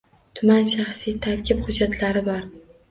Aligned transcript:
Tuman 0.39 0.65
shaxsiy 0.71 1.19
tarkib 1.27 1.63
hujjatlari 1.69 2.27
bor. 2.33 2.47